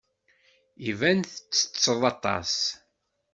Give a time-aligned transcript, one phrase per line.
[0.89, 2.53] Iban ttetteḍ aṭas.